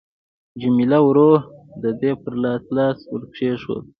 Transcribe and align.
جميله 0.61 0.99
ورو 1.07 1.31
د 1.83 1.85
دې 2.01 2.11
پر 2.21 2.33
لاس 2.43 2.63
لاس 2.77 2.99
ورکښېښود. 3.13 3.85